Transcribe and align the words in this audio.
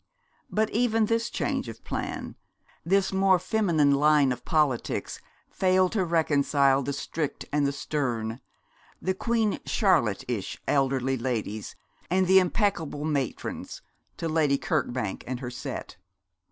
But 0.49 0.71
even 0.71 1.05
this 1.05 1.29
change 1.29 1.69
of 1.69 1.83
plan, 1.83 2.35
this 2.83 3.13
more 3.13 3.37
feminine 3.37 3.91
line 3.93 4.31
of 4.31 4.43
politics 4.43 5.21
failed 5.51 5.91
to 5.91 6.03
reconcile 6.03 6.81
the 6.81 6.91
strict 6.91 7.45
and 7.53 7.67
the 7.67 7.71
stern, 7.71 8.41
the 8.99 9.13
Queen 9.13 9.59
Charlotte 9.67 10.25
ish 10.27 10.59
elderly 10.67 11.17
ladies, 11.19 11.75
and 12.09 12.25
the 12.25 12.39
impeccable 12.39 13.05
matrons, 13.05 13.83
to 14.17 14.27
Lady 14.27 14.57
Kirkbank 14.57 15.23
and 15.27 15.39
her 15.39 15.51
set. 15.51 15.97